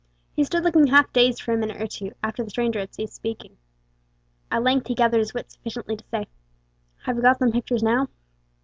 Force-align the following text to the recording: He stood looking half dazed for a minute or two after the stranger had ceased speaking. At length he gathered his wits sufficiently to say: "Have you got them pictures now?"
He 0.35 0.43
stood 0.45 0.63
looking 0.63 0.87
half 0.87 1.13
dazed 1.13 1.43
for 1.43 1.53
a 1.53 1.57
minute 1.59 1.79
or 1.79 1.85
two 1.85 2.13
after 2.23 2.43
the 2.43 2.49
stranger 2.49 2.79
had 2.79 2.91
ceased 2.91 3.13
speaking. 3.13 3.57
At 4.49 4.63
length 4.63 4.87
he 4.87 4.95
gathered 4.95 5.19
his 5.19 5.35
wits 5.35 5.53
sufficiently 5.53 5.95
to 5.95 6.05
say: 6.09 6.25
"Have 7.03 7.17
you 7.17 7.21
got 7.21 7.37
them 7.37 7.51
pictures 7.51 7.83
now?" 7.83 8.07